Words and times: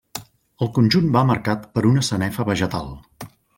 El 0.65 0.71
conjunt 0.77 1.11
va 1.17 1.23
marcat 1.33 1.69
per 1.77 1.85
una 1.91 2.05
sanefa 2.09 2.49
vegetal. 2.51 2.93